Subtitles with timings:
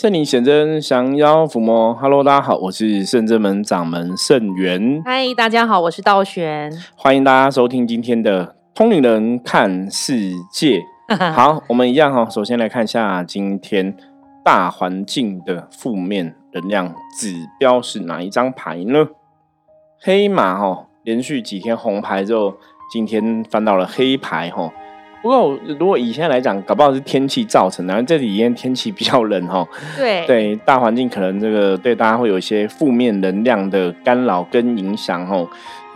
[0.00, 1.92] 圣灵显真，降妖伏魔。
[1.92, 5.02] Hello，大家好，我是圣真门掌门圣元。
[5.04, 6.72] 嗨，大家好，我是道玄。
[6.94, 10.80] 欢迎大家收听今天的通灵人看世界。
[11.34, 13.96] 好，我们一样哈，首先来看一下今天
[14.44, 19.08] 大环境的负面能量指标是哪一张牌呢？
[20.00, 22.54] 黑马哈，连续几天红牌之后，
[22.92, 24.70] 今天翻到了黑牌哈。
[25.20, 28.02] 不过，如果以现在来讲，搞不好是天气造成的。
[28.04, 29.66] 这几天天气比较冷哈，
[29.96, 35.44] 对对，大环境可能这个对大家会有一些负面能量的干扰跟影响哈。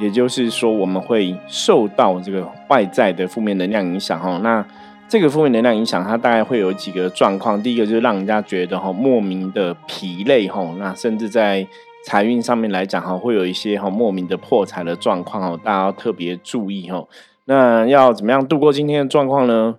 [0.00, 4.38] 也就是说，我们会受到这个外在的负面能量影响哈。
[4.42, 4.64] 那
[5.08, 7.62] 这个负面能量影响，它大概会有几个状况。
[7.62, 11.64] 第一个就是让人家觉得哈莫名的疲累哈，那甚至在
[12.04, 17.04] 财运上面来讲哈，会有一些哈莫名的破财的状况哦，大家要特别注意哈。
[17.46, 19.76] 那要怎么样度过今天的状况呢？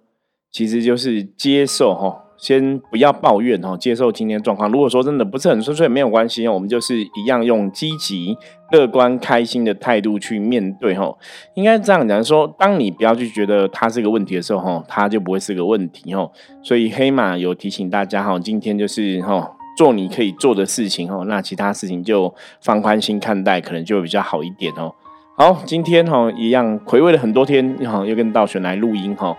[0.52, 4.71] 其实就是接受哈，先不要抱怨哈，接受今天状况。
[4.71, 8.38] 如果说真的不是很顺遂，没有关系，我们就是一样用积极、
[8.71, 11.12] 乐观、开心的态度去面对哈。
[11.55, 16.29] 应该这样讲说，当你不要去觉得它是个问题的时候哈，它就不会是个问题哈。
[16.62, 24.93] 所以黑马有提醒大家哈，今天就是哈做你可以做的事情哈，那其他事情就放宽心看待，可能就会比较好一点哦。
[25.35, 29.35] 好，今天哈一样回味了很多天，哈又跟道玄来录音哈，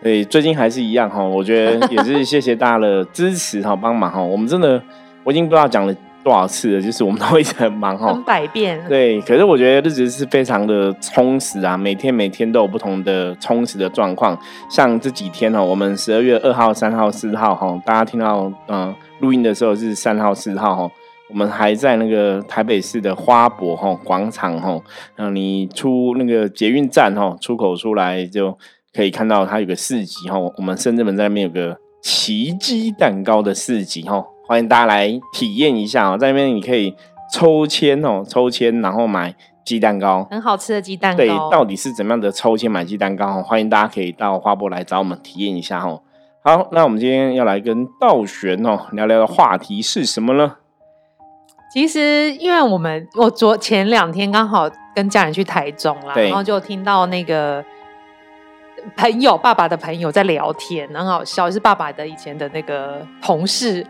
[0.00, 4.80] 对，最近还是一样哈，我觉得也是谢谢大家的支持哈，帮忙哈，我们真的
[5.24, 14.38] 我已经不知道讲了多少次了，就是我们都一直很忙哈，百遍，对，可是我觉得日子是非常的充实啊，每天每天都有不同的充实的状况，
[14.70, 20.90] 像这几天哈，我们十二月二号、三号、四号哈，大家听到嗯录音的时候是三号、四号哈。
[21.32, 24.78] 我们还在那个台北市的花博哈广场哈，
[25.16, 28.56] 让你出那个捷运站哈出口出来就
[28.92, 30.38] 可以看到它有个市集哈。
[30.38, 36.18] 我们深圳门在那边有个奇迹蛋糕的市集哈，欢迎大家来体验一下哦。
[36.18, 36.94] 在那边你可以
[37.32, 41.16] 抽签哦，抽签然后买鸡蛋糕，很好吃的鸡蛋糕。
[41.16, 43.42] 对，到底是怎么样的抽签买鸡蛋糕？
[43.42, 46.02] 欢迎大家可以到花博来找我们体验一下哦。
[46.44, 50.56] 好，那我们今天要来跟道玄哦聊聊的话题是什么呢？
[51.72, 57.64] 其实，因为我们我昨前两天刚好跟家人去台中啦，然后就听到那个
[58.94, 63.86] 朋友爸爸的朋友在聊天，很好笑，是爸爸的以前的那个同事。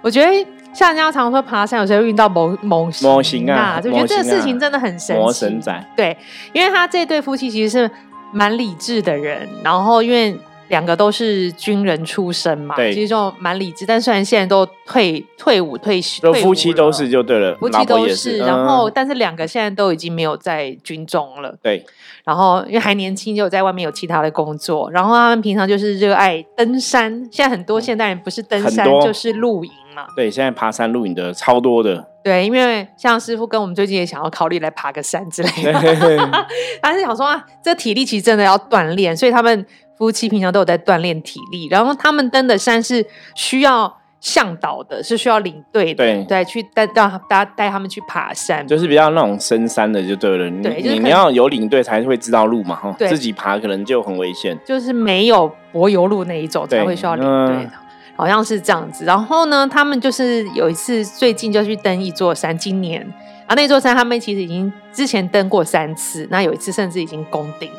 [0.00, 5.32] 我觉得像人家常说爬山，有时候遇到某某模型啊，就觉得这个事情真的很神奇。
[5.32, 6.16] 神仔，对，
[6.52, 7.90] 因为他这对夫妻其实是
[8.32, 10.36] 蛮理智的人，然后因为。
[10.72, 13.84] 两个都是军人出身嘛，其实就蛮理智。
[13.84, 18.38] 但虽然现在都退退伍退休，夫妻都是就对了，夫妻都是。
[18.38, 21.54] 然后，但是两个现在都已经没有在军中了。
[21.62, 21.84] 对。
[22.24, 24.90] 然后，因为还年轻，就在外面有其他的工作。
[24.90, 27.10] 然后他们平常就是热爱登山。
[27.30, 30.06] 现在很多现代人不是登山就是露营嘛。
[30.16, 32.08] 对，现在爬山露营的超多的。
[32.22, 35.72] 对，因为像师傅跟我们最近也想要考虑来爬个山之类的。
[36.80, 39.66] 他是想说啊，这体力其实真的要锻炼，所以他们。
[39.98, 43.06] 夫妻平常都有在锻炼体力，然后他们登的山是
[43.36, 50.48] 需要向导的，是需要领队的，对，对，去带让大家带他们去爬山，就是比较那种深山的就对了。
[50.62, 54.56] 对，你你要有领队才会知道路嘛，哈，自己爬可能就很危险。
[54.64, 57.72] 就是没有柏油路那一种才会需要领队的，
[58.14, 59.04] 好像是这样子。
[59.04, 63.04] 然后呢，他们就是有一次最近就去登一座山，今年
[63.48, 67.78] 啊那座山他们其实已经之前登过三次，那有一次甚至已经攻顶了。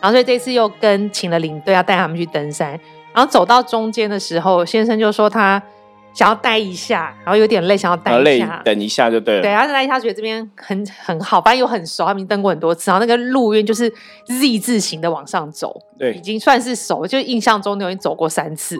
[0.00, 2.78] 然后所以这次又跟请了领队要带他们去登山，
[3.14, 5.60] 然后走到中间的时候，先生就说他
[6.18, 9.42] 想要待一下，然后有点累，想要待一下，等一下就对了。
[9.42, 13.88] 对，然后待一下觉得这边很很好，反正又很熟，他们登过很多次，然后那个路院就是
[14.26, 18.76] Z 字形的往上走，对，已经算是熟，就印象中都已经走过三次。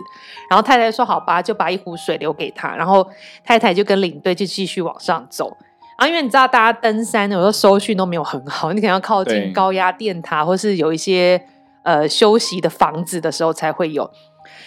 [0.49, 3.09] 然后太太说好吧，就把一壶水留给他，然后
[3.45, 5.55] 太太就跟领队就继续往上走。
[5.95, 11.41] 啊，因为你知道，大家登山有时候收讯都没有很好，你可能要靠近高压电塔，或是有一些
[11.83, 14.11] 呃休息的房子的时候才会有。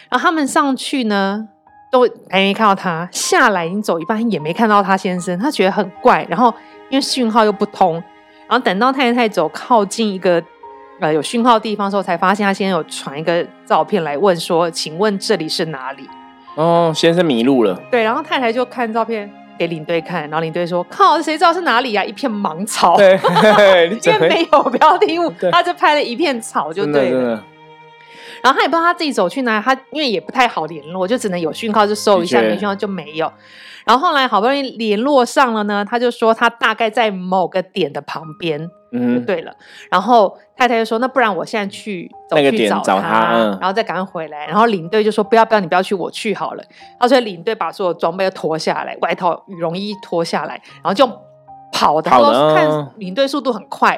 [0.09, 1.49] 然后他们上去呢，
[1.93, 6.27] 都还没看到他下来，已经走一半也没看到他先生，他觉得很怪。
[6.29, 6.53] 然后
[6.89, 7.95] 因为讯号又不通，
[8.49, 10.43] 然后等到太太走靠近一个
[10.99, 16.09] 呃有讯号的地方的时候，才发现他先生有传一个照片来问说：“请问这里是哪里？”
[16.57, 17.79] 哦，先生迷路了。
[17.91, 19.31] 对，然后太太就看照片。
[19.59, 22.03] 给领队看，然后领队说：“靠，谁知道是哪里呀？
[22.03, 23.13] 一片芒草，对，
[24.03, 27.41] 因为没有标的物，他就拍了一片草就对了。
[28.43, 33.33] 然后他也不知道他自己走去哪，他因为也不太好联络，就只能有讯号就收一下，没讯号就没有。
[33.85, 39.53] 然后后来好不容易联络上了呢，他就说他大概在某个点的旁边，就嗯，对了。
[39.91, 46.63] 然后太太就说：“那不然我现在去走去找他嗯然后再赶快回来。”然后领队就说：“不要不要，你不要去，我去好了。”
[46.95, 51.05] 然后所以领队把所有装备都脱下来，外套、羽绒衣脱下来，然后就
[51.73, 52.11] 跑的。
[52.55, 53.91] 看领队速度很快，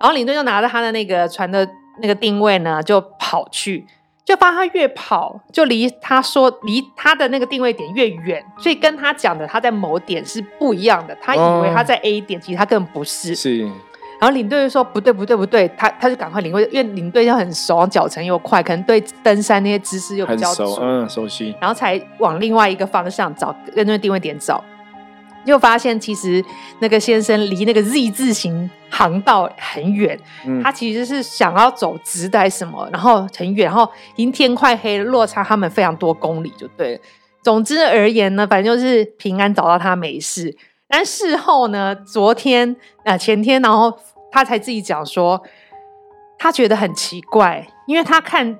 [0.00, 1.64] 然后领队就拿着他的那个船的
[2.00, 3.86] 那个定位呢，就跑去。
[4.24, 11.16] 就发现他越跑，就离他说离他的那个定位点越远，所以跟他讲的他在某点是不一样的。
[11.20, 13.34] 他以为他在 A 点，其实他根本不是。
[13.34, 13.62] 是，
[14.20, 24.62] 然后领队就说不对不对不对，他他就赶快领队，因为领队要很熟，脚程又快，可能对登山那些知识又比较足，，熟嗯，熟悉，然后才往另外一个方向找，跟那个定位点找，
[25.46, 26.44] 就发现其实
[26.80, 37.00] 那个先生离那个 Z 字形航道很远，嗯他其实是想要走直的还是什么，然后很远，然后已经天快黑了，落差他们非常多公里就对了。
[37.42, 40.56] 总之而言呢，反正就是平安找到他没事。
[40.88, 43.98] 但事后呢，昨天呃前天，然后
[44.30, 45.42] 他才自己讲说，
[46.38, 48.58] 他觉得很奇怪，因为他看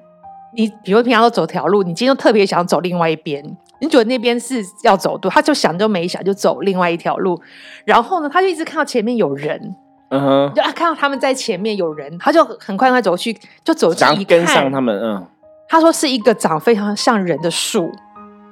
[0.57, 7.39] 你，比如平常都走条路，你今天就特别想走另外一边，你觉得那边是要走多，他就想都没想就走另外一条路，
[7.85, 9.75] 然后呢，他就一直看到前面有人，
[10.11, 15.27] 嗯哼，就啊看到他们在前面有人，他就很快快走去，就走想近一看要跟上，他们，嗯，
[15.69, 17.91] 他说是一个长非常像人的树，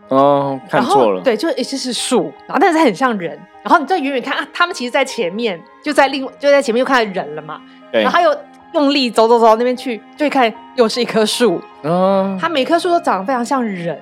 [0.08, 7.60] 哦，看错了，对，就一直是树，然后但是很像人，然后你在远远看啊，他们其实在前面，就在另就在前面又看到人了嘛，
[7.92, 8.02] 对。
[8.02, 8.36] 然后，他又
[8.74, 13.96] 用力走走走到那边去，就一看又是一棵树，嗯，它每棵树都长得非常像人。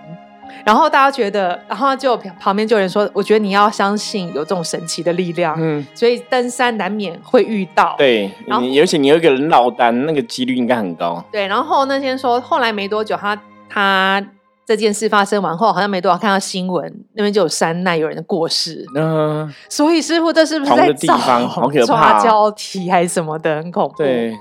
[0.64, 14.24] 然后大家觉得，然后就旁边就有人说：“我觉得你要相信有这种神奇的力量，嗯，所以登山难免会遇到。”对然后你，而且你有一个人落单，那个几率应该很高，对，然后那天说，后来没多久，他他
[14.66, 18.84] 这件事发生完后，好像没多少看到新闻，那边就有山难，有人过世。
[18.94, 24.36] 嗯， 所以师傅，这是不是同在个地方好可怕抓哦交替还是什么的，很恐怖。，对，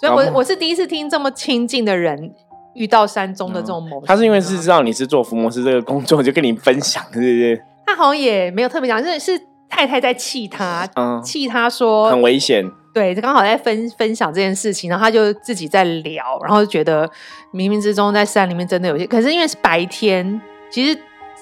[0.00, 2.32] 所以我我是第一次听这么亲近的人
[2.74, 7.62] 遇到山中的这种某、嗯他是因为是知道你是做福摩斯这个工作，就跟你分享，是不是？
[7.86, 17.06] 他好像也没有特别讲，是是太太在气他，嗯，气他说很危险，对，刚好在分分享这件事情，然后他就自己在聊，然后就觉得
[17.52, 20.40] 冥冥之中在山里面真的有些，可是因为是白天，
[20.70, 20.98] 其实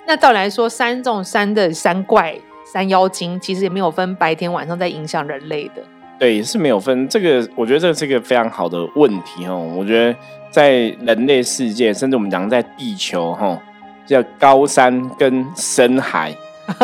[0.06, 2.34] 那照理来说，山这种山的山怪、
[2.72, 5.82] 山妖精，其实也没有分白天晚上在影响人类的。
[6.18, 7.08] 对，是没有分。
[7.08, 9.58] 这个我觉得这是一个非常好的问题哦。
[9.76, 10.16] 我觉得
[10.52, 13.58] 在人类世界，甚至我们讲在地球哈，
[14.06, 16.32] 叫高山跟深海，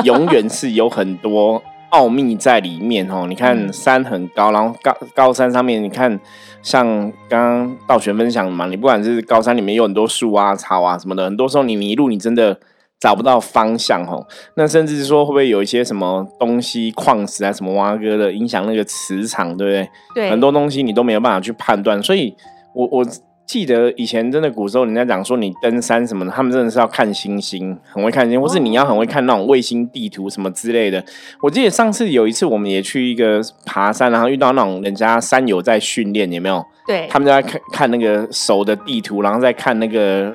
[0.03, 3.27] 永远是有很多奥秘在里面哦。
[3.31, 6.19] 你看嗯山很高，然后高高山上面，你看
[6.63, 6.85] 像
[7.29, 12.59] 刚刚道玄分享的嘛，你不管是高山里面有很多树啊、草啊什么的，很多时候你迷路，你真的。
[13.01, 14.27] 找不到方向哦，
[14.57, 19.89] 那甚至说会不会有一些什么东西、矿石啊、什么挖哥的影响那个磁场，对不对？
[20.17, 22.35] 对，很多东西你都没有办法去判断，所以
[22.75, 23.07] 我我
[23.49, 31.03] 记得以前真的古时候人家讲说你登山什么的，他们真的是要看星星，很会看星星，或是你要很会看那种卫星地图什么之类的。
[31.41, 36.63] 我记得上次有一次我们也去一个爬山，然后遇到那种人家山友在训练，有没有？
[36.87, 40.31] 对，他们就在看看那个手的地图，然后再看那个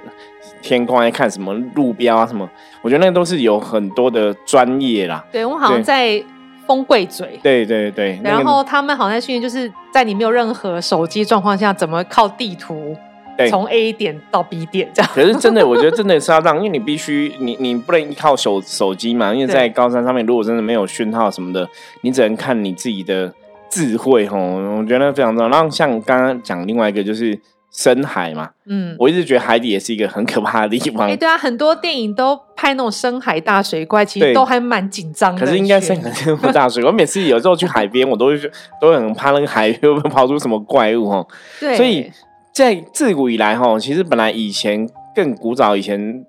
[0.64, 2.50] 天空，在看什么路标啊什么。
[2.82, 5.24] 我觉得那都是有很多的专业啦。
[5.32, 6.24] 对我好像在
[6.66, 7.40] 丰贵嘴。
[7.44, 12.96] 对对对，然后他们好像训练，就是在你没有任何手机状况下，怎么靠地图
[13.38, 15.12] 对从 A 点到 B 点这样。
[15.14, 21.68] 可是真的，我觉得真的是要让，因为你必须，你你不能依靠手手机嘛，因为在高山上面，如果真的没有讯号什么的，
[22.02, 23.34] 你只能看你自己的
[23.70, 24.38] 智慧吼。
[24.38, 25.50] 我觉得非常重要。
[25.50, 27.38] 然后像刚刚讲另外一个就是
[27.76, 31.16] 深海嘛，嗯，我一直觉得海底也是一个很可怕的地方哎、。
[31.16, 35.42] 对啊，很多电影都拍那种深海大水怪，其实都还蛮紧张的。
[35.44, 38.38] 可是应该深海这么大水，我每次有时候去海边，我都会
[38.80, 41.28] 都会很怕那个海会不会跑出什么怪物哦。
[41.60, 42.12] 对，所以
[42.52, 46.24] 在自古以来哈，其实本来以前更古早以前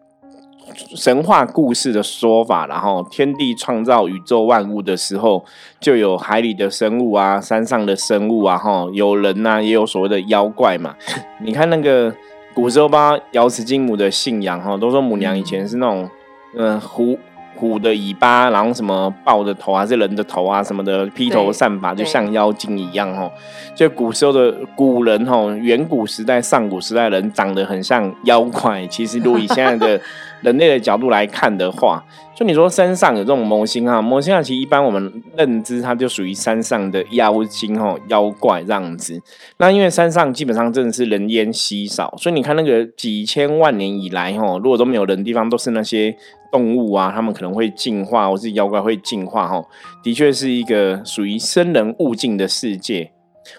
[0.95, 5.45] 神话故事的说法，然后天地创造宇宙万物的时候，
[5.81, 10.95] 就有海里的生物啊，山上的生物啊，哈，有人呐、也有所谓的妖怪嘛。
[11.43, 12.15] 你看那个
[12.55, 16.09] 古时候吧，瑶池金母的信仰哈，都说母娘以前是那种
[16.57, 17.19] 嗯、虎。
[17.57, 23.31] 虎的尾巴，然后什么豹的头还是人的头啊，什么的披头散发，就像妖精一样哦。
[23.77, 28.85] 就古时候的古人吼，远古时代、上古时代人长得很像妖怪。
[28.89, 30.01] 其实如果以现在的
[30.45, 32.05] 人类的角度来看的话，
[32.37, 39.19] 就你说山上有这种魔星啊，魔星啊，其实一般我们认知它就属于山上的妖精哦，妖怪这样子。
[39.57, 46.15] 那因为山上基本上真的是人烟稀少，所以你看那个几千万年以来哦，如果都没有人的地方，都是那些
[46.53, 49.65] 动物啊，他们可能会进化，或是妖怪会进化哦，
[50.03, 53.11] 的确是一个属于生人勿近的世界。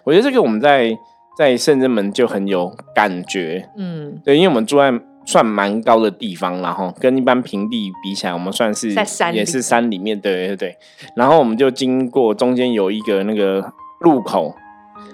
[0.04, 0.96] 我觉得这个我们在
[1.38, 4.94] 在圣人门就很有感觉，嗯，对，因为我们住在。
[5.26, 10.78] 算蛮高的地方，然后跟一般平地比起来，我们算是在山也是山里面，对对对。
[11.16, 14.54] 然后我们就经过中间有一个那个路口，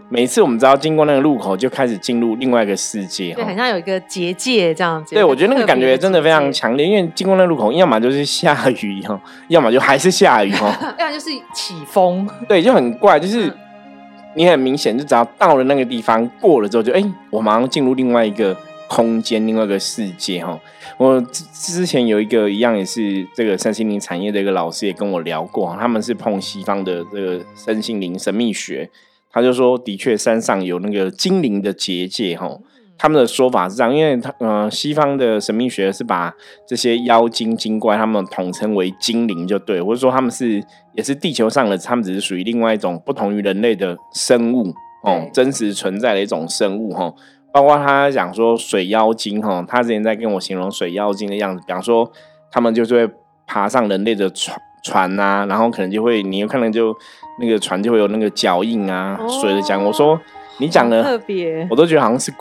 [0.09, 5.15] 每次我们只要经过那个路口，就开始进入另外一个世界，对，好像有一个结界这样子。
[5.15, 12.27] 对，我觉得那个感觉真的非常强烈，因为经过那路口，要么就是下雨哈，要么就还是下雨哈， 要么就是起风。
[12.49, 13.49] 对，就很怪，就是
[14.35, 18.57] 你很明显就只要到了那个地方过了之后，就哎，我马上进入另外一个。
[18.91, 20.59] 空间另外一个世界哈，
[20.97, 28.89] 我之之前有一个一样也是这个身心灵产业的一个老师也跟我聊过，他们是碰西方的这个身心灵神秘学，
[29.31, 32.59] 他就说的确山上有那个精灵的结界哈，
[32.97, 36.35] 他们的说法是这样，因为他呃西方的神秘学是把
[36.67, 40.61] 这些妖精精怪他们统称为精灵就对，或者说他们是
[40.95, 44.73] 也是地球上的，他们只是属于另外一种不同于人类的生物
[45.05, 47.13] 哦，真实存在的一种生物哈。
[47.51, 52.11] 包括他讲说水妖精哈，他之前在跟我形容水妖精的样子，比方说
[52.51, 53.13] 他们就是会
[53.45, 56.95] 爬上人类的船船呐，然后可能就会你有可能就
[57.39, 60.19] 那个船就会有那个脚印啊，水的讲我说。
[60.61, 62.31] 你讲的特别，我都觉得好像是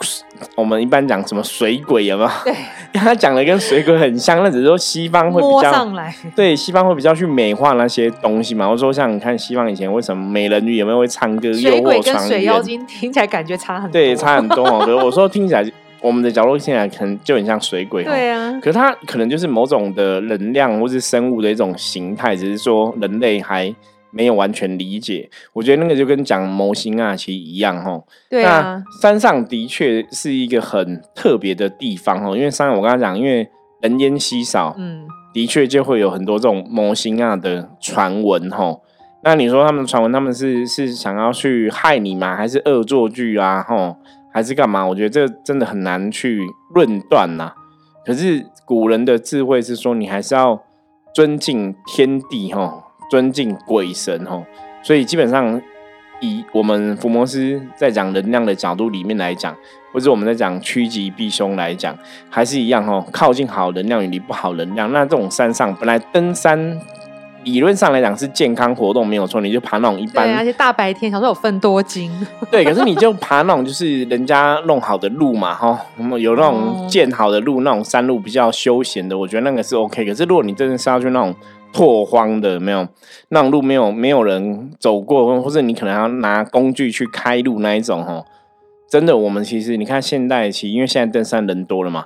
[0.55, 2.29] 我们一般讲什么水鬼有没有？
[2.45, 2.53] 对，
[2.93, 5.91] 他讲的跟水鬼很像，那只是说西方会比较
[6.35, 8.69] 对西方会比较去美化那些东西嘛。
[8.69, 11.51] 我说像你看西方以前为什么美人鱼有没有会唱歌？
[11.51, 14.85] 水鬼跟水妖精听起来感觉差很多，对，差很多哦。
[15.03, 15.65] 我说听起来
[15.99, 18.51] 我们的角度现在可能就很像水鬼，对啊。
[18.61, 23.73] 可是它可能就是某种的能量或是生物的一种形态，只是说人类还。
[24.11, 28.01] 没有完全理解，我觉得那个就跟讲模型啊，其实一样哈。
[28.29, 33.49] 对啊，山上的确是一个很特别的地方哈，因为山上我刚才讲，因为
[33.81, 38.79] 人烟稀少，嗯，的确就会有很多这种模型啊的传闻哈。
[39.23, 42.35] 那你说他们传闻，他们是是想要去害你吗？
[42.35, 43.63] 还是恶作剧啊？
[43.67, 43.95] 吼，
[44.33, 44.85] 还是干嘛？
[44.85, 46.41] 我觉得这真的很难去
[46.73, 47.53] 论断呐。
[48.05, 50.63] 可是古人的智慧是说，你还是要
[51.13, 52.87] 尊敬天地哈。
[53.11, 54.45] 尊敬鬼神吼，
[54.81, 55.61] 所以基本上
[56.21, 59.53] 以我们伏魔师在讲能量的角度里面来讲，
[59.91, 61.93] 或者我们在讲趋吉避凶来讲，
[62.29, 64.89] 还是一样哦，靠近好能量，远离不好能量。
[64.93, 66.79] 那这种山上本来登山
[67.43, 72.09] 理论上来讲是健康活动没有错，你就爬那种一般，而且大白天，小时候有分多金，
[72.49, 75.77] 对，可是你就爬那种就是人家弄好的路嘛哈，
[76.17, 80.05] 有那种建好的路，那种山路比较休闲的，我觉得那个是 OK。
[80.05, 81.35] 可是如果你真的是要去那种。
[81.73, 82.87] 拓荒的没有，
[83.29, 88.25] 那种路没有没有人走过，或者你可能要拿工具去开路那一种哦。
[88.89, 92.05] 真的，我们其实你看现代其实因为现在登山人多了嘛，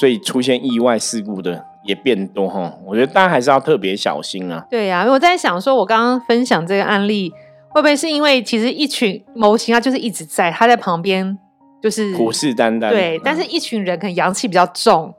[0.00, 2.72] 所以出现意外事故的也变多哈。
[2.86, 4.64] 我觉得大家还是要特别小心啊。
[4.70, 7.30] 对呀，我在想说，我刚刚分享这个案例，
[7.68, 11.38] 会不会是因为其实一群模型啊，就是一直在他在旁边，
[11.82, 12.88] 就是虎视眈眈。
[12.88, 15.14] 对，但是一群人可能阳气比较重。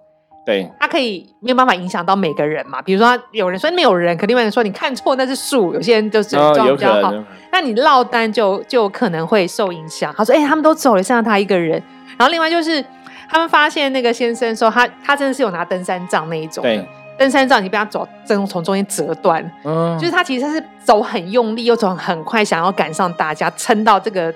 [0.46, 2.82] 对，他可以没有办法影响到每个人嘛？
[2.82, 7.14] 比如说，有人说没有人，可另外人说你看错那是树，有些人就是状况比较好，
[7.52, 10.14] 那你落单就就可能会受影响。
[10.18, 11.82] 他说：“哎，他们都走了，剩下他一个人。”
[12.20, 12.84] 然后另外就是
[13.30, 16.86] 他们发现那个先生说他他真的是有拿登山杖那一种，对，
[17.18, 24.34] 登山杖你被他走，真从中间折断，嗯，就是他其实是走很用力，又走很快，想要赶上大家，撑到这个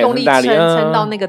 [0.00, 1.28] 用力撑撑到那个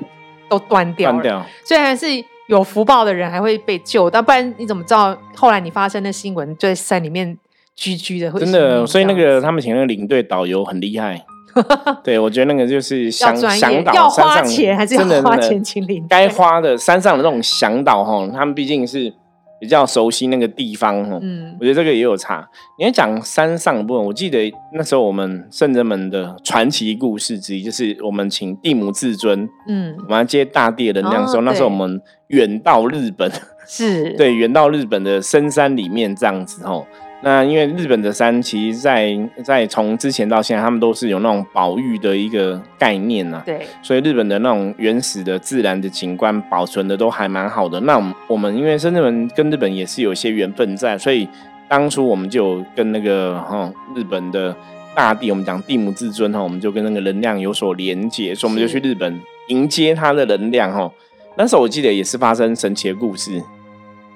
[0.50, 2.08] 都断掉了，虽然是。
[2.48, 7.38] 有福报的人还会被救，但不然你怎么知道后来你发生的新闻就在山里面
[7.76, 8.32] 居居的？
[8.32, 11.26] 真的，所以那个他们请那个领队导游很厉害。
[12.04, 16.06] 对，我觉得那个就是向向导要花钱还是要花钱请领？
[16.10, 19.14] 该花的山上的那种向导哈，他们毕竟是。
[19.60, 22.48] 比较熟悉那个地方哦，嗯，我觉得这个也有差。
[22.78, 33.32] 你要讲山上的部分，我记得那时候我们圣人们的传奇故事之一，就是我们请地母至尊，嗯，我们要接大地的能量的时候，那时候我们远到日本，
[33.66, 34.12] 是。
[34.18, 36.86] 对，远到日本的深山里面这样子哦。
[37.26, 43.42] 那因为日本的山，其实，在在从之前到现在，他们都是有那种保育的一个概念呐。
[43.44, 47.80] 对，所以日本的那种原始的自然的景观保存的都还蛮好的。
[47.80, 51.28] 那我们因为深圳人跟日本也是有一些缘分在，所以
[51.68, 54.56] 当初我们就跟那个哈日本的
[54.94, 60.92] 大地，我们讲地母至尊哈，我们就跟那个能量有所连接，所以我们就去日本迎接它的能量哈。
[61.38, 63.42] 那时候我记得也是发生神奇的故事，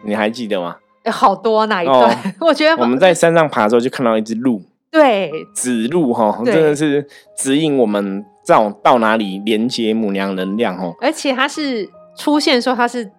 [0.04, 0.76] 你还记得吗？
[1.04, 2.36] 哎好多哪一哦段？
[2.42, 10.94] 我觉得我们在山上爬的时候就看到一只鹿，对指鹿哈，真的是指引我们到到哪里连接母娘能量哦。
[11.02, 13.10] 而且它是出现的时候，它是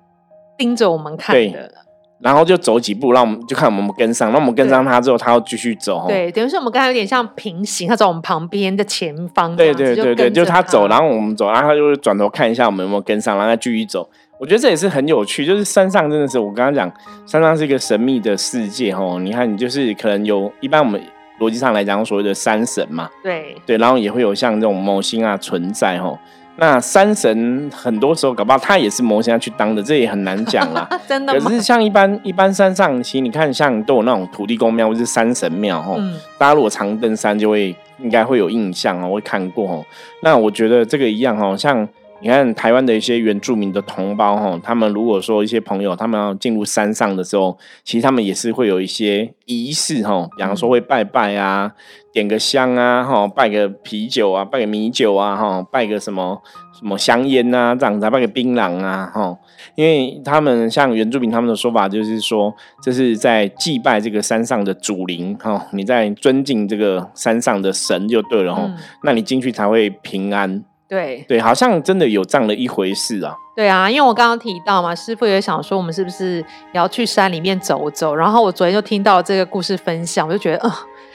[0.59, 1.73] 盯着我们看对的，
[2.21, 6.05] 然后就走几步，让我们就看我们跟上，那我们跟上它之后，它要继续走哦。
[6.07, 14.11] 对，等于是我们刚才有点像平行，它走我们旁边的前方对，对对对，就就是他走，然后后我们走，然后他就会转头看一下我们有没有跟上，然后再继续走。
[14.41, 16.91] 我觉得这也是很有趣，就是山上真的是我刚刚讲，
[17.27, 19.19] 山上是一个神秘的世界哦。
[19.23, 20.99] 你看，你就是可能有一般我们
[21.39, 26.19] 逻辑上来讲所谓的山神嘛，对对，然后也会有像这种魔星啊存在哦。
[26.57, 30.89] 那山神很多时候搞不好他也是魔星要去当的，这也很难讲啦。
[31.07, 31.39] 真的？
[31.39, 35.97] 可是像一般一般山上，其实你看像都有那种土地公庙或是山神庙哦。
[35.99, 39.85] 嗯，大家如果常登山，就会应该会有印象哦，会看过哦。
[40.23, 41.87] 那我觉得这个一样哦，像
[42.23, 51.73] 你看台湾的一些原住民的同胞哈，他们如果说一些朋友他们要进入山上的时候，其实他们也是会有一些仪式哈，比方说会拜拜啊，
[52.13, 56.43] 点个香啊，哈，拜个啤酒啊，拜个米酒啊，哈，拜个什么
[56.79, 59.39] 什么香烟啊，这样子，拜个槟榔啊，哈，
[59.75, 70.63] 因为他们像原住民他们的说法就是说，这是在祭拜这个山上的祖灵哈，你在尊敬这个山上的神就对了哈，嗯那你进去才会平安。
[70.91, 73.35] 对对，好像真的有这样的一回事啊。
[73.55, 80.73] 对啊，因为我刚刚提到嘛，师傅也想说我们是不是也要去山里面走走，然后我昨天就听到这个故事分享，我就觉得，嗯、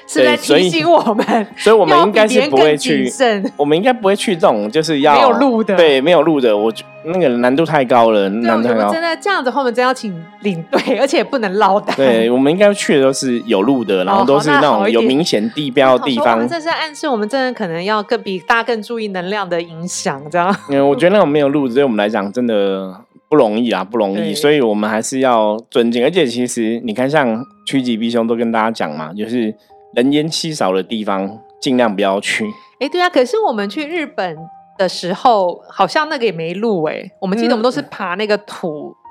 [0.08, 1.26] 是在提醒我们，
[1.58, 3.12] 所以我们应该是不会去。
[3.58, 9.02] 我们应该不会去这种就是要没有路的对，没有路的，我觉那个难度太高了，难度太高真。
[9.02, 11.96] 的这样子，后面真要请领队， 而且不能落单。
[11.96, 16.48] 对，我们应该去的都是有路的，然后哦都是那种有明显地标的地方。
[16.48, 20.56] 这是暗示我们真的可能要更比大家更注意能量的影响，这样。
[20.70, 22.92] 嗯，我觉得那种没有路，对我们来讲真的
[23.30, 26.04] 不容易啊，不容易，所以我们还是要尊敬。
[26.04, 29.54] 而且其实你看，像趋吉避凶都跟大家讲嘛，就是
[29.96, 32.46] 人烟稀少的地方尽量不要去。
[32.80, 34.38] 哎，对啊，可是我们去日本
[34.78, 38.90] 的时候，好像那个也没路哎、我们记得我们都是爬那个土。
[38.90, 39.02] 嗯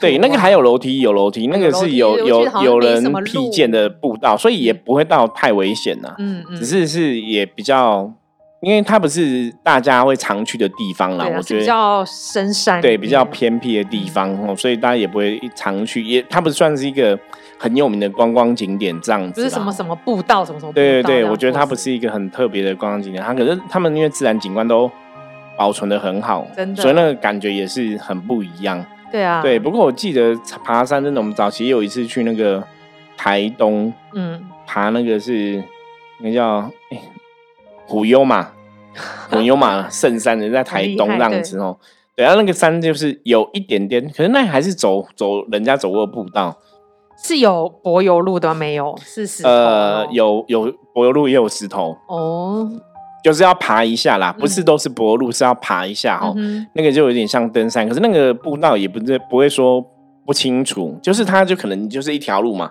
[0.00, 8.12] 对，那个还有楼梯，有楼梯，那个是有有有有人辟建的步道，所以也不会到太危险呐、嗯嗯，只是是也比较，
[8.64, 17.18] 因为它不是大家会常去的地方啦，啊我觉得比较深山，对比较偏僻的地方哦，所以大家也不会常去，也它不算是一个
[17.58, 24.90] 很有名的观光景点这样子，不是什么什么步道，什么什么步道对对对，我觉得它不是一个很特别的观光景点，它可是他们因为自然景观都
[25.56, 28.84] 保存的很好，真的所以那个感觉也是很不一样。
[29.12, 30.34] 对啊，对，，不过我记得
[30.64, 32.60] 爬山真的，我们早期也有一次去那个
[33.16, 35.62] 台东嗯，爬那个是
[36.18, 36.98] 那个叫哎
[37.86, 38.50] 虎幽嘛，
[39.30, 41.76] 虎幽嘛圣山人在台东这样子哦。
[42.16, 46.56] 对，啊那个山就是有一点点，可是那还是走走人家走过的步道，
[47.16, 48.54] 是有柏油路的吗？
[48.54, 52.70] 没有，是石头呃哦，有有柏油路也有石头，哦，
[53.24, 56.34] 就是要爬一下啦，不是都是柏油路，是要爬一下哈、哦。
[56.36, 59.84] 嗯那个就有点像登山，可是那个步道也不是不会说
[60.24, 62.70] 不清楚，就是它就可能就是一条路嘛，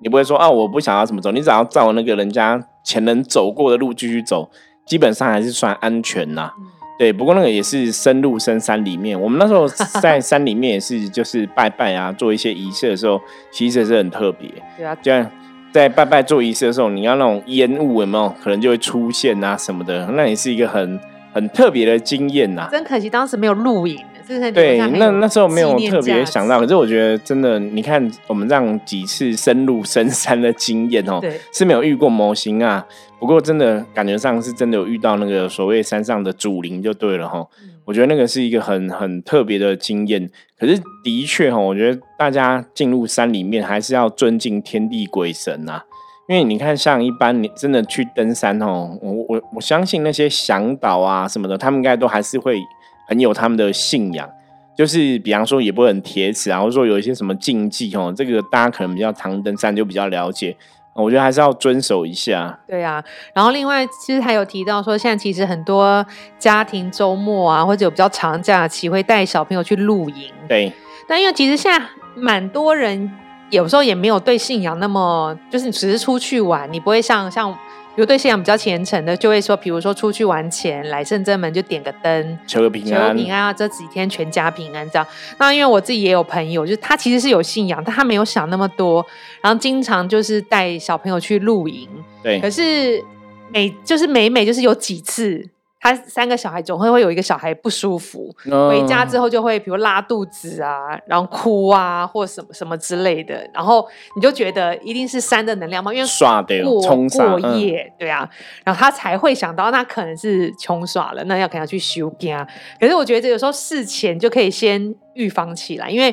[0.00, 4.48] 你不会说啊我不想要怎么走，你只要照那个人家前人走过的路继续走，
[4.86, 6.54] 基本上还是算安全啦。
[6.58, 6.66] 嗯
[6.98, 9.68] 对，不过那个也是深入深山里面，我们那时候
[10.00, 13.20] 在山里面也是就是拜拜啊，做一些仪式的时候，
[13.52, 14.48] 其实是很特别。
[14.78, 15.30] 对啊，这样
[15.70, 20.98] 在拜拜做仪式的时候，你要那种烟雾有没有可能就会出现啊什么的，那也是一个很
[21.34, 32.86] 很特别的经验呐、真可惜当时没有录影，真是对，那那时候没有特别想到，可是我觉得真的，你看我们这样几次深入深山的经验哦，对是没有遇过模型啊。
[33.18, 37.46] 不过真的感觉上是真的有遇到那个所谓山上的主灵就对了哈。
[37.62, 40.28] 嗯我觉得那个是一个很很特别的经验。
[40.58, 45.80] 可是的确哈，我觉得大家进入山里面还是要尊敬天地鬼神呐、
[46.28, 52.60] 因为你看，像一般你真的去登山哦，我我我相信那些向导啊什么的，他们应该都还是会
[53.06, 54.28] 很有他们的信仰。
[54.76, 60.56] 就是比方说，也不会很铁齿啊，或者说有一些什么禁忌哦，这个大家可能比较常登山就比较了解。
[60.96, 62.58] 我觉得还是要遵守一下。
[62.66, 63.02] 对啊，
[63.34, 66.04] 然后另外其实还有提到说，现在其实很多
[66.38, 70.32] 家庭周末啊，或者有比较长假期会带小朋友去露营。
[70.48, 70.72] 对，
[71.06, 73.10] 但因为其实现在蛮多人
[73.50, 77.56] 有时候也没有对信仰那么，就是你只是出去玩，你不会像像
[77.96, 82.38] 比如对信仰比较虔诚的，就会说，比如说出去玩前来圣真门就点个灯。
[82.46, 83.14] 求个平安求个。
[83.14, 83.52] 平安啊！
[83.52, 85.06] 这几天全家平安这样。
[85.38, 89.04] 那因为我自己也有朋友，就是他其实是有信仰，但他没有想那么多，
[89.40, 91.88] 然后经常就是带小朋友去露营。
[92.22, 93.02] 对可是
[93.50, 95.42] 每就是每每就是有几次，
[95.86, 98.34] 他三个小孩总会会有一个小孩不舒服，
[98.68, 108.28] 回家之后就会比如拉肚子啊，然后哭啊，或什么什么之类的，然后你就觉得一定是山的能量嘛，因为耍的过过夜，对啊，
[108.64, 112.46] 然后他才会想到那可能是穷耍了，那要可能要去修家。
[112.80, 116.12] 可是我觉得有时候事前就可以先预防起来，因为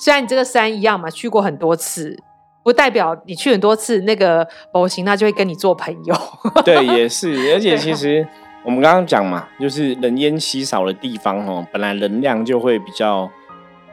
[0.00, 2.18] 虽然你这个山一样嘛，去过很多次。
[2.64, 6.16] 不代表你去很多次那个模型，他就会跟你做朋友。
[6.64, 8.26] 对，也是，而且其实
[8.64, 13.30] 我们刚刚讲嘛，就是人烟稀少的地方哦，本来能量就会比较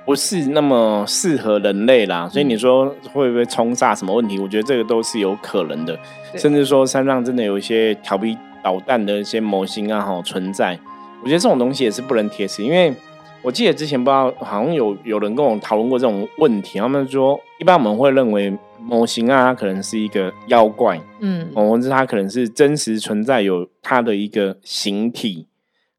[0.05, 2.27] 不是那么适合人类啦。
[2.29, 4.39] 所以你说会不会冲煞什么问题？
[4.39, 5.99] 我觉得这个都是有可能的，
[6.35, 10.79] 甚至说山上真的有一些调皮捣蛋的一些模型啊，哈存在。
[11.21, 12.93] 我觉得这种东西也是不能贴死，因为。
[13.43, 16.77] 我记得之前不知道，好像有有人跟我讨论过这种问题。
[16.77, 25.47] 他们说，一般我们会认为模型啊，它可能是一个妖怪，嗯，或者它可能是真实存在有它的一个形体。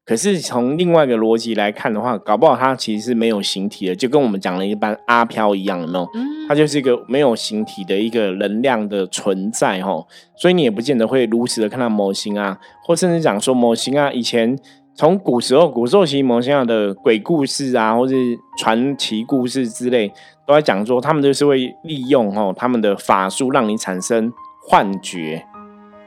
[0.05, 6.07] 可是从另外一个逻辑来看的话，搞不好它其实是没有形体的，就跟我们讲了一般阿飘一样，有没有？
[6.47, 10.05] 它就是一个没有形体的一个能量的存在，哈。
[10.35, 14.59] 所以你也不见得会如实的看到模型啊，或甚至讲说模型啊，以前。
[14.95, 20.13] 从古时候，古时候其实某些样的鬼故事啊，或是传奇故事之类，
[20.45, 25.45] 都在讲说他们就是会利用哦他们的法术让你产生幻觉，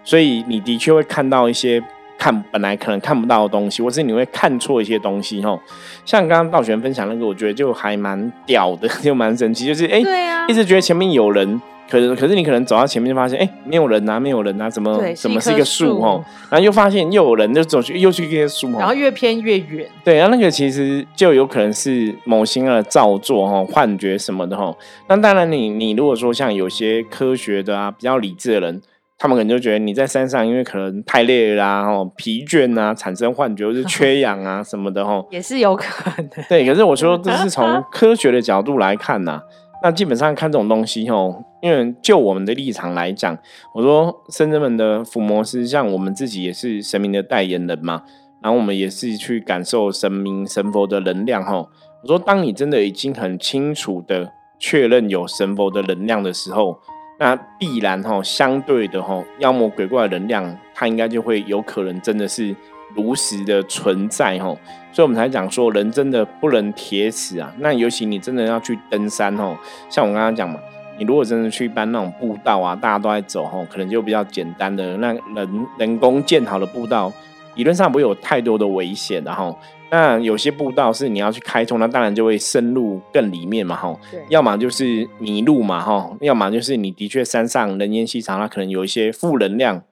[0.04, 1.82] 所以你的确会看到一些
[2.18, 5.58] 看本来可能看不到的东西，或是你会看错一些东西哦。
[6.04, 10.02] 像刚刚道玄分享那个，我觉得就还蛮屌的， 就蛮神奇，就是哎，
[10.48, 11.60] 一直觉得前面有人。
[11.88, 16.24] 可是，可是你可能走到前面就发现，哎，没有人啊，没有人啊，怎么怎么是一个树哦？
[16.50, 19.88] 然后又发现又有人，就走去又去一些树然后越偏越远。
[20.04, 24.74] 对，然后那个其实就有可能是某星的造作哈，幻觉什么的哈。
[25.08, 28.82] 那当然，你你如果说像有些科学的啊，比较理智的人，
[29.16, 36.28] 他们可能就觉得你在山上，因为可能太累啦，哦，疲倦啊，产生幻觉，或是缺氧啊什么的哈， 也是有可能。
[36.48, 39.40] 对，可是我说这是从科学的角度来看呐。
[39.86, 43.38] 那基本上看这种东西吼，因为就我们的立场来讲，
[43.72, 48.02] 我说深圳们的伏魔师，像我们自己也是神明的代言人嘛，
[48.42, 51.68] 然后我们也是去感受神明神佛的能量吼。
[52.02, 56.76] 我说，当你真的已经很清楚的确认有神佛的能量的时候，
[57.20, 62.56] 那必然吼相对的吼妖魔鬼怪的能量，它应该就会有可能真的是。
[62.96, 64.58] 如实的存在吼，
[64.90, 67.52] 所以我们才讲说人真的不能铁死啊。
[67.58, 69.56] 那尤其你真的要去登山吼，
[69.90, 70.58] 像我刚刚讲嘛，
[70.98, 77.12] 你如果真的去搬那种步道啊，大家都在走吼，可能就比较简单的那人人工建好的步道，
[77.54, 79.56] 理论上不会有太多的危险的吼。
[79.90, 84.00] 那有些步道是你要去开通，那当然就会深入更里面嘛吼。
[84.30, 89.82] 要么就是迷路嘛吼，要么就是你的确山上人烟稀少，它可能有一些负能量，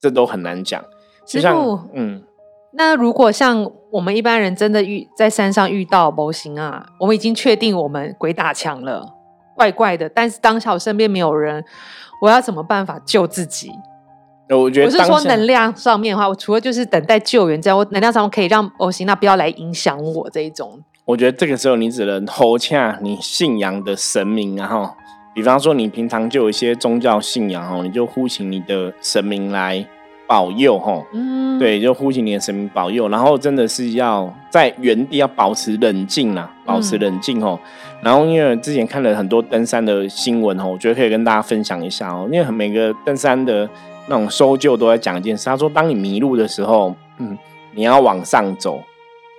[0.00, 0.82] 这都很难讲。
[1.26, 1.54] 就像
[1.92, 2.22] 嗯。
[2.74, 9.14] 那如果像我们一般人真的遇在山上遇到模型啊，我们已经确定我们鬼打墙了，
[9.56, 11.64] 怪怪的，但是当下我身边没有人，
[12.20, 13.70] 我要怎么办法救自己？
[14.50, 20.82] 我觉得我是说能量上面的话，我除了就是等待救援之外，我能量上可以让模型那不要来影响我这一种。
[21.04, 24.90] 我觉得这个时候你只能吼恰你信仰的神明，然后
[25.34, 29.86] 比方说你平常就有一些宗教信仰哦，你就呼请你的神明来。
[30.28, 37.58] 保佑哈，嗯，对，就呼请你的神明保佑，然后真的是要在原地要保持冷静啦，保持冷静哦。
[38.02, 42.28] 然后因为之前看了很多登山的新闻哦，我觉得可以跟大家分享一下哦。
[42.30, 43.68] 因为每个登山的
[44.06, 47.36] 那种搜救都在讲一件事，他说当你迷路的时候，嗯，
[47.72, 48.82] 你要往上走，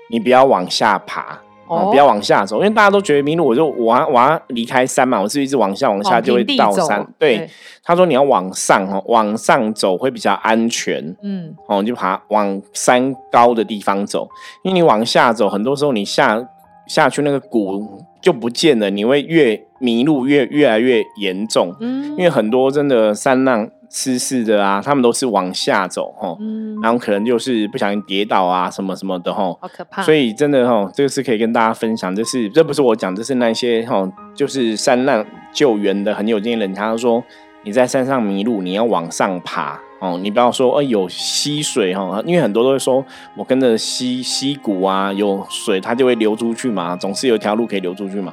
[0.10, 1.40] 你不要往下爬。
[1.70, 7.06] 哦，不要往下走，因为大家都觉得迷路，我就我要我要离开山嘛，我是一直往下往下就会到山。
[7.18, 7.50] 对，
[7.84, 11.16] 他说你要往上哦，往上走会比较安全。
[11.22, 14.28] 嗯，哦，你就爬往山高的地方走，
[14.64, 16.44] 因为你往下走，很多时候你下
[16.88, 21.76] 下去那个谷就不见了，你会越迷路越越来越严重。
[21.80, 23.70] 嗯，因为很多真的山浪。
[23.92, 26.38] 失事的啊，他们都是往下走哈，
[26.84, 30.04] 然后可能就是不小心跌倒啊，什么什么的哈，好可怕。
[30.04, 37.24] 所以真的哈，这个是可以跟大家分享，这是这不是我讲，这是那些哈，就是山难救援的很有经验的人，他说
[37.64, 43.04] 你在山上迷路，你要往上爬哦，你不要说哦有溪水哈，因为很多都会说
[43.36, 48.32] 我跟着溪溪谷啊，有水它就会流出去嘛，总是有一条路可以流出去嘛。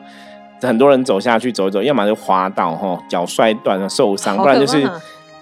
[0.61, 4.87] 很多人走下去走一走，要么就滑倒哈，脚摔断了受伤，不然就是。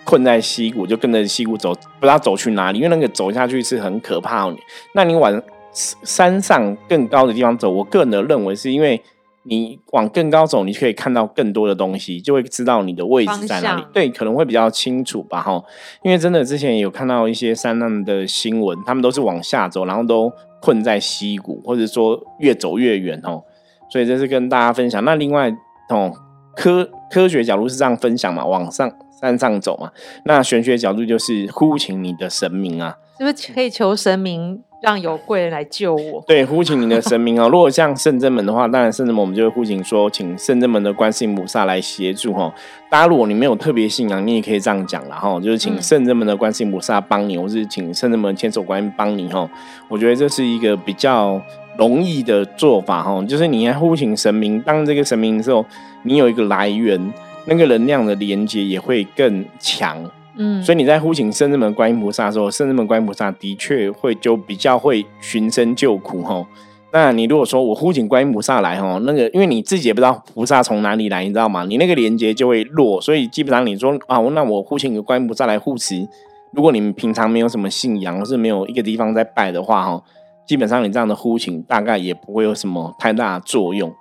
[0.04, 4.56] 困在溪谷，就跟着溪谷走，不知道走去哪里，因为那个走下去是很可怕的。
[4.94, 9.02] 那你往山上更高的地方走，我个人的认为是因为
[9.44, 13.84] 你往更高走，你可以看到更多的东西，就会知道你的位置在哪里。
[13.92, 15.62] 对，可能会比较清楚吧，哈。
[16.02, 23.42] 因为真的之前有看到一些山难的新闻，他们都是往下走，然后都困在溪谷，或者说越走越远，哦。
[23.90, 25.04] 所以这是跟大家分享。
[25.04, 25.50] 那另外，
[25.90, 26.10] 哦，
[26.56, 28.90] 科科学角度是这样分享嘛，往上
[29.24, 29.90] 山上走嘛。
[30.24, 34.60] 那玄学角度就是呼请你的神明啊，是不是可以求神明？
[34.82, 36.22] 让有贵人来救我。
[36.26, 37.48] 对，呼请你的神明哦。
[37.50, 42.52] 如果像圣真门的话，当然圣真门我们就会呼请说，请圣真门的观世音菩萨来协助哈。
[42.90, 49.48] 大家如果你没有特别信仰，你也可以这样讲了哈，就是请圣真门的观世音菩萨帮你，或是请圣真门千手观音帮你哈。
[49.88, 51.40] 我觉得这是一个比较
[51.78, 55.64] 容易的做法哈，就是你要呼请神明，当这个神明的时候，
[56.02, 57.00] 你有一个来源，
[57.46, 60.10] 那个能量的连接也会更强。
[60.36, 66.44] 嗯，所以你在呼请圣人门观音菩萨的时候，圣人门观音菩萨的确会就比较会寻声救苦哈。
[66.92, 71.64] 那你如果说我呼请观音菩萨来哈，那个因为你自己也不知道菩萨从哪里来，你知道吗？
[71.68, 76.06] 你那个连接就会弱，所以基本上你说啊，那我呼请个观音菩萨来护持，
[76.52, 80.02] 如果你们平常没有什么信仰，或是没有一个地方在拜的话哈，
[80.46, 83.92] 基本上你这样的呼请大概也不会有什么太大作用。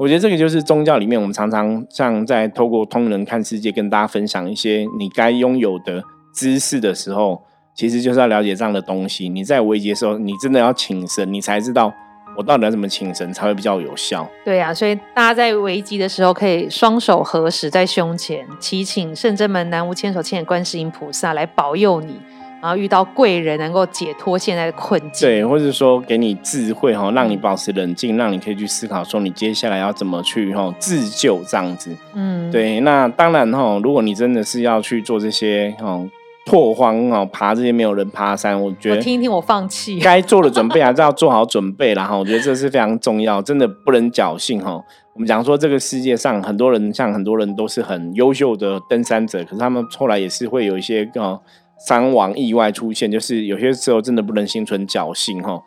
[0.00, 7.42] 我觉得这个就是宗教里面，我们常常像在透过通人看世界，跟大家分享一些你该拥有的知识的时候，
[7.74, 9.28] 其实就是要了解这样的东西。
[9.28, 11.92] 你在危机的时候，你真的要请神，你才知道
[12.34, 14.26] 我到底要怎么请神才会比较有效。
[14.42, 22.18] 对呀，所以大家在危机的时候，可以双手合十在胸前，祈请圣真门南无千手千眼观世音菩萨来保佑你。
[22.60, 31.96] 然后遇到贵人，能够解脱现在的困境，对，或者说给你智慧哈，让你保持冷静，让你可以去思考说你接下来要怎么去哈自救这样子。
[32.12, 32.80] 嗯，对。
[32.80, 35.98] 那当然哈，如果你真的是要去做这些哈
[36.44, 44.82] 拓荒哦，爬这些没有人爬山，我觉得听一听我放弃，该做的准备还是要做好准备然后我觉得这是非常重要，真的不能侥幸哈。
[45.14, 51.40] 我们讲说这个世界上很多人，像很多人都是很优秀的登山者，可是他们后来也是会有一些哦。
[51.86, 55.62] 伤亡意外出现，就是有些时候真的不能心存侥幸哈。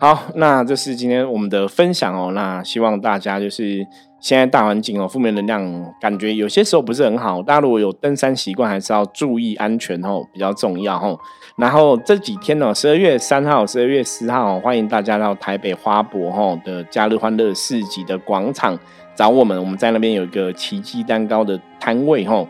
[0.00, 2.32] 好，那这是今天我们的分享哦。
[2.32, 3.86] 那希望大家就是
[4.20, 7.40] 现在大环境哦，负面能量感觉有些时候不是很好。
[7.40, 11.18] 大家如果有登山习惯，还是要注意安全哦，比较重要哦。
[11.56, 18.76] 然后这几天呢，十二月三号、十二月四号，欢迎大家到台北花博哈的假日欢乐市集的广场
[19.14, 19.58] 找我们。
[19.58, 22.44] 我们在那边有一个奇迹蛋糕的摊位哈。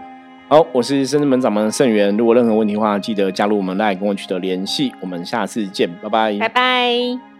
[0.55, 2.17] 好，我是深圳门掌门盛元。
[2.17, 4.93] 如果任何问题的话，记得加入我们来跟我取得联系。
[5.01, 7.34] 我们下次见，拜拜，拜拜。